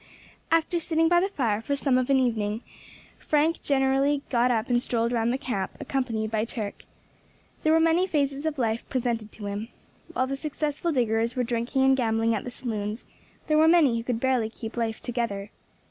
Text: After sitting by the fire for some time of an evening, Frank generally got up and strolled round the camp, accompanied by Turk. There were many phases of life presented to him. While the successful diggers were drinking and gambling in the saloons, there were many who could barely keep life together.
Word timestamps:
After 0.49 0.79
sitting 0.79 1.07
by 1.09 1.19
the 1.19 1.27
fire 1.29 1.61
for 1.61 1.75
some 1.75 1.93
time 1.93 1.97
of 1.99 2.09
an 2.09 2.17
evening, 2.17 2.61
Frank 3.19 3.61
generally 3.61 4.23
got 4.31 4.49
up 4.49 4.67
and 4.67 4.81
strolled 4.81 5.11
round 5.11 5.31
the 5.31 5.37
camp, 5.37 5.73
accompanied 5.79 6.31
by 6.31 6.43
Turk. 6.43 6.85
There 7.61 7.71
were 7.71 7.79
many 7.79 8.07
phases 8.07 8.47
of 8.47 8.57
life 8.57 8.89
presented 8.89 9.31
to 9.33 9.45
him. 9.45 9.67
While 10.13 10.25
the 10.25 10.35
successful 10.37 10.91
diggers 10.91 11.35
were 11.35 11.43
drinking 11.43 11.83
and 11.83 11.95
gambling 11.95 12.33
in 12.33 12.43
the 12.43 12.49
saloons, 12.49 13.05
there 13.45 13.59
were 13.59 13.67
many 13.67 13.95
who 13.95 14.03
could 14.03 14.19
barely 14.19 14.49
keep 14.49 14.75
life 14.75 15.01
together. 15.01 15.51